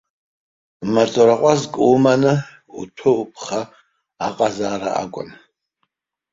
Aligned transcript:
Маҵура 0.93 1.35
ҟәазк 1.41 1.73
уманы, 1.93 2.33
уҭәы-уԥха 2.79 3.61
аҟазаара 4.27 4.89
акәын. 5.03 5.29